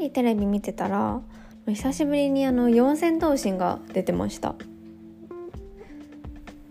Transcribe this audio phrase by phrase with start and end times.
[0.00, 1.20] りテレビ見てたら
[1.66, 4.56] 久しぶりにあの四千頭身が出てました。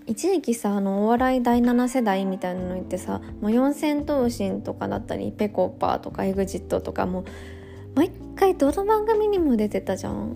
[0.06, 7.26] 一時期さあのお笑い第7世代みたいなの言ってさもう四千頭身とかだったりぺこぱとか EXIT とかも
[7.94, 10.36] 毎回どの番組にも出てたじゃん。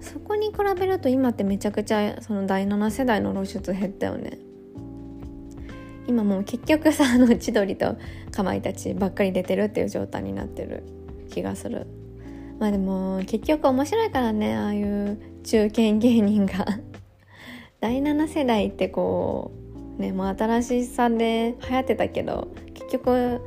[0.00, 4.38] そこに比べると今ってめちゃくちゃその第7世代の露出減ったよね。
[6.06, 7.96] 今もう結局さあの千鳥と
[8.32, 10.82] かまいたちばっかり出てるっていう状態になってる
[11.30, 11.86] 気がする。
[12.58, 16.66] まあでも結局面白いからねああいう中堅芸人が。
[17.80, 19.50] 第7世代ってこ
[19.98, 23.40] うねもう新しさで流行ってたけど結局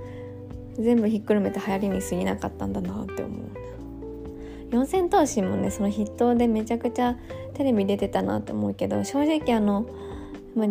[0.78, 3.48] 全部ひっくるめて流行りに過ぎなかったんだなって思う。
[4.70, 7.18] 四千頭身もねその筆頭でめちゃくちゃ
[7.54, 9.88] テレビ出てたなって思うけど正直あの、
[10.56, 10.68] まあ、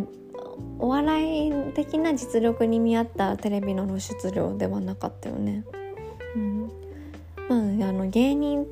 [0.79, 5.65] お笑い的な実力に見合ったテレビの露出量ではなかったよね。
[6.35, 6.86] うん。
[7.49, 7.59] まあ、
[7.89, 8.67] あの芸人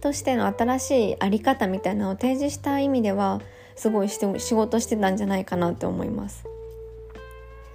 [0.00, 3.40] としての新しい在り方みたいなのを提示した意味では
[3.76, 6.44] すごいして仕事してたんじゃないかなって思います。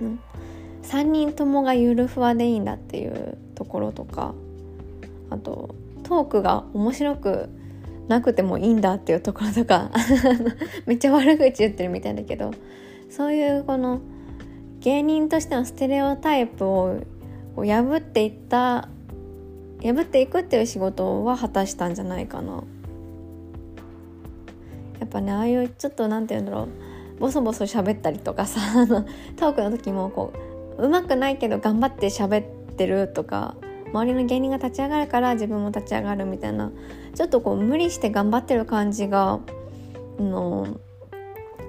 [0.02, 0.19] うん、
[0.83, 4.33] 3人ともがゆるふわでいいんだっていうところとか
[5.30, 7.50] あとトークが面白く
[8.08, 9.89] なくてもいいんだっていうところとか
[10.86, 12.52] めっちゃ悪口言ってるみたいだけど
[13.09, 14.02] そういうこの
[14.81, 17.00] 芸人としてのステレオタイプを
[17.56, 18.89] 破っていった
[19.86, 22.64] 破っていくっていう仕事は果たしたんじゃないかな。
[25.00, 26.69] やっぱねああいうちょっと何て言うんだろう。
[27.19, 29.06] ボソボソ喋ったりとかさあの
[29.38, 30.33] トークの時もこ
[30.78, 33.56] ううまくないけど頑張って喋ってるとか
[33.94, 36.72] 周りの芸人が立ち上がるから自分も立ち上がるみたいな
[37.13, 39.39] ちょっとこう無理して頑張ってる感じが
[40.19, 40.80] の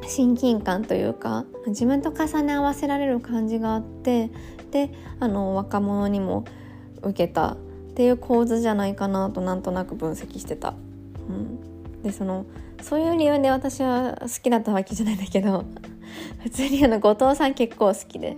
[0.09, 4.31] 親近感というか自分と重ね合わせられる感じがあって
[4.71, 6.45] であの若者にも
[7.03, 7.57] 受けた
[7.97, 10.75] っていう構図じゃないかなとなんとなく分析してた。
[11.31, 12.45] うん、でその
[12.83, 15.65] そういう理由で私は好きだったわけじゃないんだけど
[16.45, 18.37] 普通にあの後藤さん結構好きで。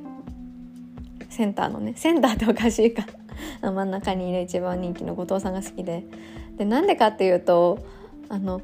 [1.29, 1.93] センターのね。
[1.97, 3.05] センターっておかしいか。
[3.61, 6.05] 真ん中にいる一番人気の後藤さんが好きで。
[6.57, 7.81] でなんでかっていうと
[8.29, 8.61] あの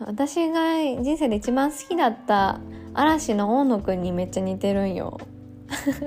[0.00, 2.60] 私が人生で一番好きだった
[2.92, 5.18] 嵐の大野くんにめっちゃ似てるんよ。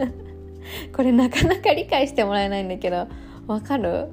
[0.95, 3.07] これなかなか理解してもらえないんだけど
[3.47, 4.09] わかる？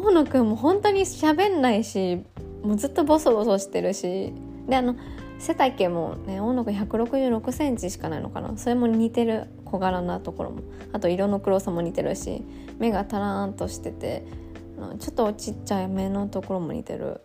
[0.00, 2.24] 大野くんも本当に喋んないし
[2.62, 4.32] もうずっとボソボソしてるし。
[4.68, 4.96] であの
[5.38, 8.56] 背丈もね大野くん1 6 6センチしかないのかな。
[8.58, 10.62] それも似てる小柄なところも。
[10.92, 12.42] あと色の黒さも似てるし
[12.78, 14.26] 目がタラーンとしてて
[14.98, 17.20] ちょっとちっちゃい目のところも似てる。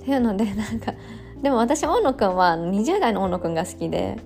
[0.00, 0.94] っていうのでなんか
[1.42, 4.18] でも私大野くんは20代の大野くんが好きで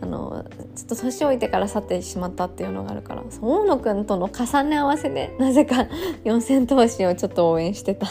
[0.00, 5.86] あのちょっと年老いてから去ってしまったっていうのがあるから大野くんとの重ね合わせでなぜか
[6.24, 8.06] 四千頭身をちょっと応援してた。